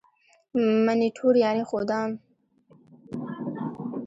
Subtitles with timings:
[0.85, 2.09] منیټور یعني ښودان.